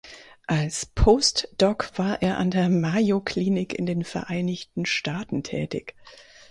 Als 0.47 0.87
Postdoc 0.87 1.91
war 1.99 2.23
er 2.23 2.39
an 2.39 2.49
der 2.49 2.69
Mayo 2.69 3.21
Clinic 3.21 3.75
in 3.77 3.85
den 3.85 4.03
Vereinigten 4.03 4.87
Staaten 4.87 5.43
tätig. 5.43 5.93